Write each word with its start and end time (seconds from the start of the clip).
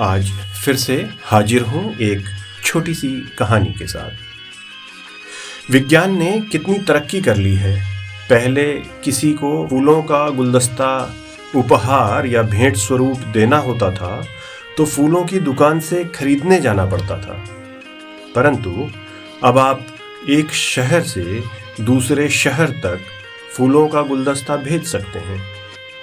आज 0.00 0.30
फिर 0.64 0.76
से 0.76 0.94
हाजिर 1.24 1.62
हूँ 1.62 1.96
एक 1.96 2.24
छोटी 2.64 2.94
सी 2.94 3.08
कहानी 3.38 3.72
के 3.72 3.86
साथ। 3.86 4.10
विज्ञान 5.70 6.16
ने 6.18 6.40
कितनी 6.40 6.78
तरक्की 6.78 7.20
कर 7.20 7.36
ली 7.36 7.54
है? 7.54 7.82
पहले 8.30 8.72
किसी 9.04 9.32
को 9.32 9.66
फूलों 9.70 10.02
का 10.02 10.28
गुलदस्ता, 10.30 11.14
उपहार 11.56 12.26
या 12.26 12.42
भेंट 12.42 12.76
स्वरूप 12.76 13.18
देना 13.18 13.56
होता 13.58 13.90
था 13.90 14.26
तो 14.76 14.84
फूलों 14.86 15.24
की 15.24 15.38
दुकान 15.38 15.80
से 15.80 16.04
खरीदने 16.04 16.60
जाना 16.60 16.86
पड़ता 16.86 17.18
था। 17.18 17.44
परंतु 18.34 18.90
अब 19.44 19.58
आप 19.58 19.86
एक 20.30 20.52
शहर 20.52 21.02
से 21.02 21.42
दूसरे 21.80 22.28
शहर 22.28 22.70
तक 22.70 23.00
फूलों 23.52 23.88
का 23.88 24.02
गुलदस्ता 24.02 24.56
भेज 24.56 24.84
सकते 24.84 25.18
हैं। 25.18 25.42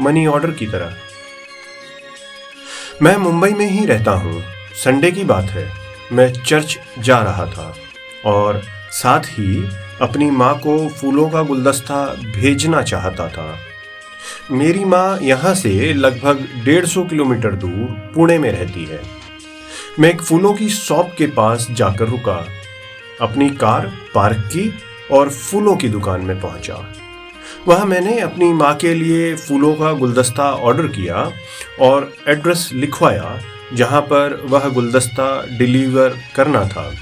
मनी 0.00 0.26
ऑर्डर 0.26 0.50
की 0.50 0.66
तरह। 0.66 0.96
मैं 3.02 3.16
मुंबई 3.16 3.50
में 3.50 3.70
ही 3.70 3.86
रहता 3.86 4.10
हूँ। 4.10 4.42
संडे 4.74 5.10
की 5.10 5.24
बात 5.24 5.44
है। 5.44 5.72
मैं 6.12 6.32
चर्च 6.32 6.78
जा 6.98 7.18
रहा 7.18 7.46
था। 7.46 7.74
और 8.26 8.62
साथ 8.90 9.20
ही 9.20 9.68
अपनी 10.02 10.30
माँ 10.30 10.58
को 10.58 10.88
फूलों 10.88 11.30
का 11.30 11.42
गुलदस्ता 11.42 12.04
भेजना 12.06 12.82
चाहता 12.82 13.28
था। 13.28 13.58
मेरी 14.50 14.84
माँ 14.84 15.18
यहाँ 15.22 15.54
से 15.54 15.92
लगभग 15.92 16.48
डेढ़ 16.64 16.86
सौ 16.86 17.04
किलोमीटर 17.04 17.52
दूर 17.52 18.12
पुणे 18.14 18.38
में 18.38 18.50
रहती 18.50 18.84
है। 18.84 19.00
मैं 19.98 20.10
एक 20.10 20.22
फूलों 20.22 20.54
की 20.54 20.68
शॉप 20.68 21.14
के 21.18 21.26
पास 21.26 21.66
जाकर 21.70 22.04
रुका। 22.04 22.48
अपनी 23.20 23.50
कार 23.50 23.92
पार्क 24.14 24.36
की 24.36 24.74
और 25.12 25.30
फूलों 25.30 25.76
की 25.76 25.88
दुकान 25.88 26.20
में 26.20 26.40
पहुँचा। 26.40 26.92
वहाँ 27.68 27.86
मैंने 27.86 28.20
अपनी 28.20 28.52
माँ 28.52 28.74
के 28.74 28.94
लिए 28.94 29.36
फूलों 29.36 29.74
का 29.74 29.92
गुलदस्ता 29.92 30.50
ऑर्डर 30.50 30.86
किया 30.86 31.32
और 31.80 32.14
एड्रेस 32.28 32.70
लिखवाया 32.72 33.40
जहाँ 33.74 34.00
पर 34.00 34.42
वह 34.44 34.68
गुलदस्ता 34.68 35.46
डिलीवर 35.58 36.14
करना 36.36 36.64
था। 36.68 36.94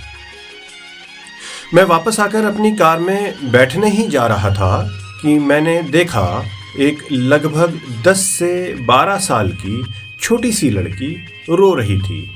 मैं 1.75 1.85
वापस 1.85 2.21
आकर 2.21 2.45
अपनी 2.45 2.77
कार 2.77 2.99
में 2.99 3.53
बैठने 3.53 3.91
ही 3.91 4.09
जा 4.09 4.27
रहा 4.27 4.51
था 4.51 4.91
कि 5.23 5.39
मैंने 5.39 5.83
देखा 5.83 6.45
एक 6.79 7.03
लगभग 7.13 7.81
10 8.05 8.17
से 8.17 8.75
12 8.87 9.19
साल 9.19 9.53
की 9.53 9.85
छोटी 10.21 10.53
सी 10.53 10.71
लड़की 10.71 11.15
रो 11.51 11.75
रही 11.75 11.99
थी। 11.99 12.31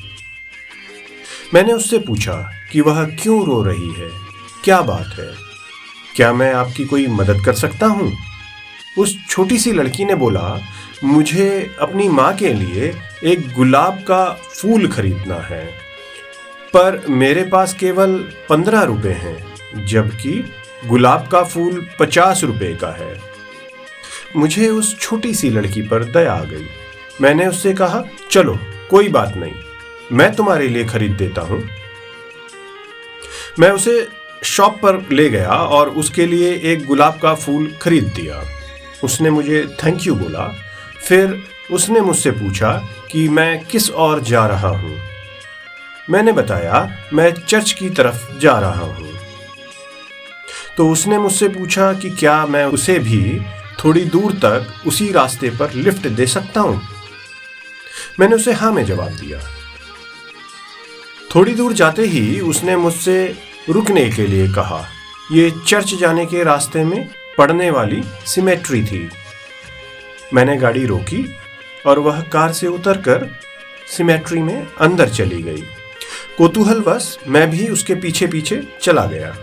मैंने 1.54 1.72
उससे 1.72 1.98
पूछा 1.98 2.52
कि 2.72 2.80
वह 2.80 3.04
क्यों 3.04 3.46
रो 3.46 3.62
रही 3.62 3.92
है? 3.92 4.10
क्या 4.64 4.80
बात 4.80 5.18
है? 5.18 5.47
क्या 6.18 6.32
मैं 6.32 6.52
आपकी 6.52 6.84
कोई 6.84 7.06
मदद 7.06 7.44
कर 7.44 7.54
सकता 7.54 7.86
हूँ? 7.86 8.12
उस 8.98 9.14
छोटी 9.28 9.58
सी 9.58 9.72
लड़की 9.72 10.04
ने 10.04 10.14
बोला, 10.14 10.60
मुझे 11.04 11.76
अपनी 11.80 12.08
माँ 12.08 12.32
के 12.36 12.52
लिए 12.54 12.92
एक 13.24 13.52
गुलाब 13.52 13.98
का 14.02 14.24
फूल 14.32 14.88
खरीदना 14.88 15.36
है, 15.40 15.64
पर 16.74 17.04
मेरे 17.08 17.44
पास 17.44 17.74
केवल 17.74 18.18
पंद्रह 18.48 18.82
रुपए 18.82 19.12
हैं, 19.14 19.86
जबकि 19.86 20.32
गुलाब 20.86 21.28
का 21.28 21.44
फूल 21.44 21.86
पचास 22.00 22.44
रुपए 22.44 22.74
का 22.74 22.90
है। 22.96 23.20
मुझे 24.36 24.68
उस 24.68 24.98
छोटी 25.00 25.34
सी 25.34 25.50
लड़की 25.50 25.82
पर 25.82 26.04
दया 26.04 26.32
आ 26.32 26.44
गई। 26.44 26.66
मैंने 27.20 27.46
उससे 27.46 27.74
कहा, 27.74 28.04
चलो, 28.30 28.58
कोई 28.90 29.08
बात 29.08 29.36
नहीं, 29.36 29.54
मैं 30.12 30.34
तुम्हारे 30.34 30.68
लिए 30.68 30.84
खरीद 30.84 31.12
देता 31.12 31.42
हूँ। 31.42 31.64
मैं 33.58 33.70
उसे 33.70 34.06
शॉप 34.44 34.80
पर 34.82 35.08
ले 35.12 35.30
गया 35.30 35.50
और 35.50 35.88
उसके 35.88 36.26
लिए 36.26 36.54
एक 36.54 36.86
गुलाब 36.86 37.20
का 37.22 37.34
फूल 37.34 37.76
खरीद 37.82 38.04
दिया। 38.04 38.44
उसने 39.04 39.30
मुझे 39.30 39.76
थैंक 39.84 40.06
यू 40.06 40.14
बोला। 40.14 40.54
फिर 41.08 41.44
उसने 41.70 42.00
मुझसे 42.00 42.30
पूछा 42.30 42.88
कि 43.12 43.28
मैं 43.28 43.64
किस 43.64 43.90
और 43.90 44.20
जा 44.20 44.46
रहा 44.46 44.68
हूँ। 44.68 44.98
मैंने 46.10 46.32
बताया, 46.32 46.98
मैं 47.12 47.32
चर्च 47.32 47.72
की 47.72 47.90
तरफ़ 47.90 48.38
जा 48.38 48.58
रहा 48.58 48.84
हूँ। 48.84 49.18
तो 50.76 50.90
उसने 50.90 51.18
मुझसे 51.18 51.48
पूछा 51.48 51.92
कि 51.92 52.10
क्या 52.10 52.46
मैं 52.46 52.64
उसे 52.64 52.98
भी 52.98 53.40
थोड़ी 53.84 54.04
दूर 54.04 54.32
तक 54.32 54.86
उसी 54.86 55.12
रास्ते 55.12 55.50
पर 55.50 55.72
लिफ्ट 55.72 56.08
दे 56.08 56.26
सकता 56.26 56.60
हूँ? 56.60 56.82
मैंने 58.20 58.36
उसे 58.36 58.52
हाँ 58.52 58.72
में 58.72 58.84
जवाब 58.84 59.08
दिया। 59.08 59.40
थोड़ी 61.34 61.54
दूर 61.54 61.72
जाते 61.72 62.02
ही 62.02 62.40
उसने 62.40 62.76
मुझसे 62.76 63.47
रुकने 63.70 64.10
के 64.10 64.26
लिए 64.26 64.48
कहा। 64.48 64.86
ये 65.32 65.52
चर्च 65.66 65.94
जाने 65.94 66.26
के 66.26 66.44
रास्ते 66.44 66.84
में 66.84 67.08
पड़ने 67.38 67.70
वाली 67.70 68.02
सिमेट्री 68.26 68.84
थी। 68.84 69.10
मैंने 70.34 70.56
गाड़ी 70.56 70.86
रोकी 70.86 71.36
और 71.86 71.98
वह 71.98 72.22
कार 72.22 72.52
से 72.52 72.66
उतरकर 72.66 73.40
सिमेट्री 73.96 74.42
में 74.42 74.66
अंदर 74.80 75.08
चली 75.08 75.42
गई। 75.42 75.62
कोतूहलवश 76.38 77.18
मैं 77.26 77.50
भी 77.50 77.68
उसके 77.68 77.94
पीछे 77.94 78.26
पीछे 78.26 78.62
चला 78.82 79.04
गया। 79.04 79.36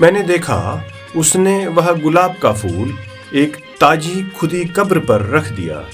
मैंने 0.00 0.22
देखा, 0.22 0.88
उसने 1.16 1.66
वह 1.66 1.92
गुलाब 1.92 2.36
का 2.36 2.52
फूल 2.52 2.98
एक 3.34 3.56
ताजी 3.80 4.22
खुदी 4.22 4.64
कब्र 4.64 4.98
पर 4.98 5.26
रख 5.26 5.48
दिया। 5.48 5.88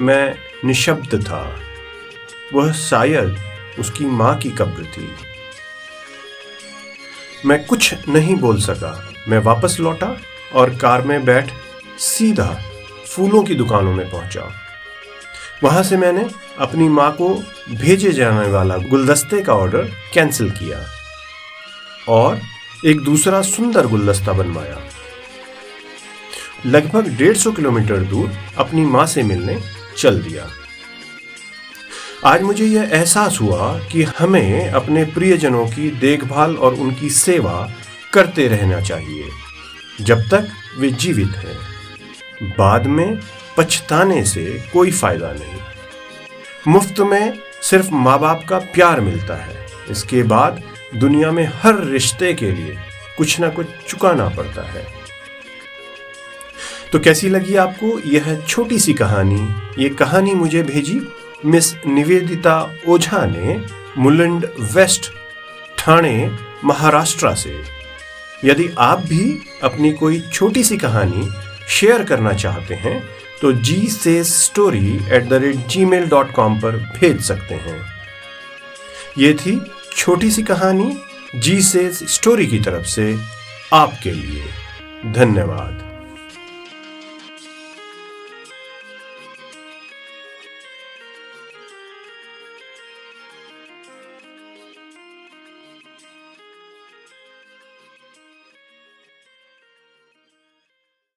मैं 0.00 0.34
निशब्द 0.64 1.22
था। 1.24 1.60
वह 2.54 2.72
शायद 2.72 3.36
उसकी 3.78 4.04
माँ 4.04 4.36
की 4.36 4.50
कब्र 4.50 4.84
थी। 4.84 5.08
मैं 7.46 7.64
कुछ 7.66 8.08
नहीं 8.08 8.36
बोल 8.36 8.60
सका। 8.60 9.12
मैं 9.28 9.38
वापस 9.38 9.76
लौटा 9.80 10.16
और 10.54 10.74
कार 10.76 11.02
में 11.02 11.24
बैठ 11.24 11.50
सीधा 11.98 12.46
फूलों 13.06 13.42
की 13.42 13.54
दुकानों 13.54 13.92
में 13.92 14.10
पहुँचा। 14.10 14.52
वहाँ 15.62 15.82
से 15.82 15.96
मैंने 15.96 16.26
अपनी 16.58 16.88
माँ 16.88 17.10
को 17.12 17.28
भेजे 17.70 18.12
जाने 18.12 18.48
वाला 18.48 18.76
गुलदस्ते 18.76 19.42
का 19.42 19.54
ऑर्डर 19.54 19.90
कैंसिल 20.14 20.50
किया 20.50 20.84
और 22.08 22.40
एक 22.86 23.00
दूसरा 23.00 23.42
सुंदर 23.42 23.86
गुलदस्ता 23.86 24.32
बनवाया। 24.32 24.78
लगभग 26.66 27.08
डेढ़ 27.08 27.36
सौ 27.36 27.52
किलोमीटर 27.52 27.96
दूर 27.96 28.32
अपनी 28.58 28.84
माँ 28.84 29.06
से 29.06 29.22
मिलने 29.22 29.60
चल 29.98 30.22
दिया। 30.22 30.46
आज 32.24 32.42
मुझे 32.42 32.64
यह 32.64 32.90
एहसास 32.92 33.38
हुआ 33.40 33.78
कि 33.92 34.02
हमें 34.02 34.68
अपने 34.68 35.04
प्रियजनों 35.04 35.66
की 35.66 35.90
देखभाल 35.90 36.56
और 36.56 36.74
उनकी 36.74 37.10
सेवा 37.10 37.70
करते 38.12 38.46
रहना 38.48 38.80
चाहिए, 38.80 39.28
जब 40.00 40.20
तक 40.20 40.48
वे 40.78 40.90
जीवित 40.90 41.36
हैं। 41.36 41.56
बाद 42.58 42.86
में 42.86 43.18
पछताने 43.56 44.24
से 44.24 44.44
कोई 44.72 44.90
फ़ायदा 44.90 45.32
नहीं। 45.32 45.60
मुफ़्त 46.68 47.00
में 47.00 47.38
सिर्फ़ 47.62 47.90
माँ 47.90 48.18
बाप 48.18 48.44
का 48.48 48.58
प्यार 48.58 49.00
मिलता 49.00 49.34
है। 49.34 49.66
इसके 49.90 50.22
बाद 50.22 50.62
दुनिया 50.96 51.30
में 51.30 51.44
हर 51.54 51.84
रिश्ते 51.84 52.32
के 52.34 52.50
लिए 52.52 52.76
कुछ 53.18 53.40
ना 53.40 53.48
कुछ 53.48 53.66
चुकाना 53.88 54.28
पड़ता 54.28 54.62
है। 54.62 54.86
तो 56.92 56.98
कैसी 56.98 57.28
लगी 57.28 57.54
आपको 57.56 57.98
यह 58.08 58.40
छोटी 58.40 58.78
सी 58.78 58.94
कहानी? 58.94 59.48
ये 59.82 59.88
कहानी 59.88 60.34
मुझे 60.34 60.62
भेजी 60.62 61.00
मिस 61.44 61.72
निवेदिता 61.86 62.76
ओझा 62.88 63.24
ने 63.26 63.60
मुलंड 63.98 64.46
वेस्ट 64.72 65.10
ठाणे, 65.78 66.30
महाराष्ट्र 66.64 67.34
से। 67.34 67.62
यदि 68.44 68.68
आप 68.78 69.00
भी 69.00 69.38
अपनी 69.62 69.92
कोई 69.92 70.20
छोटी 70.32 70.64
सी 70.64 70.76
कहानी 70.76 71.28
शेयर 71.68 72.04
करना 72.04 72.32
चाहते 72.32 72.74
हैं 72.74 73.02
तो 73.40 73.52
जी 73.52 73.86
से 73.86 74.22
story 74.24 74.94
at 75.12 75.28
the 75.28 75.32
rate 75.32 75.66
gmail 75.84 76.08
dot 76.08 76.32
com 76.32 76.60
पर 76.60 76.76
भेज 76.76 77.20
सकते 77.20 77.54
हैं। 77.54 77.80
ये 79.18 79.34
थी 79.34 79.60
छोटी 79.96 80.30
सी 80.30 80.42
कहानी, 80.42 80.96
जी 81.36 81.60
से 81.62 81.90
स्टोरी 81.92 82.46
की 82.46 82.60
तरफ़ 82.60 82.86
से 82.86 83.14
आपके 83.72 84.10
लिए। 84.10 84.44
धन्यवाद। 85.12 85.89